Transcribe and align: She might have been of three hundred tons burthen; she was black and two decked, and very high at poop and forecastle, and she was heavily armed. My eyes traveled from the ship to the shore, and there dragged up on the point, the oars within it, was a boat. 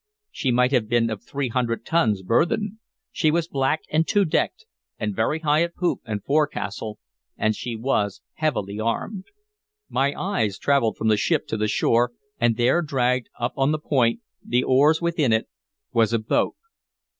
She 0.31 0.49
might 0.49 0.71
have 0.71 0.87
been 0.89 1.11
of 1.11 1.21
three 1.23 1.49
hundred 1.49 1.85
tons 1.85 2.23
burthen; 2.23 2.79
she 3.11 3.29
was 3.29 3.47
black 3.47 3.81
and 3.91 4.07
two 4.07 4.25
decked, 4.25 4.65
and 4.97 5.15
very 5.15 5.37
high 5.41 5.61
at 5.61 5.75
poop 5.75 5.99
and 6.07 6.23
forecastle, 6.23 6.97
and 7.37 7.55
she 7.55 7.75
was 7.75 8.19
heavily 8.33 8.79
armed. 8.79 9.25
My 9.89 10.19
eyes 10.19 10.57
traveled 10.57 10.97
from 10.97 11.09
the 11.09 11.17
ship 11.17 11.45
to 11.49 11.55
the 11.57 11.67
shore, 11.67 12.13
and 12.39 12.57
there 12.57 12.81
dragged 12.81 13.29
up 13.39 13.53
on 13.55 13.71
the 13.71 13.77
point, 13.77 14.21
the 14.43 14.63
oars 14.63 15.03
within 15.03 15.31
it, 15.31 15.47
was 15.93 16.13
a 16.13 16.17
boat. 16.17 16.55